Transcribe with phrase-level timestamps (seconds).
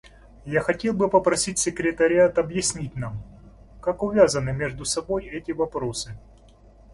[0.47, 3.21] Я хотел бы попросить Секретариат объяснить нам,
[3.81, 6.17] как увязаны между собой эти вопросы.